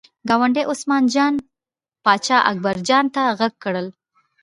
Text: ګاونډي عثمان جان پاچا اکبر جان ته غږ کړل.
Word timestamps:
ګاونډي 0.29 0.63
عثمان 0.71 1.03
جان 1.13 1.33
پاچا 2.05 2.37
اکبر 2.49 2.75
جان 2.87 3.05
ته 3.15 3.21
غږ 3.39 3.53
کړل. 3.63 3.87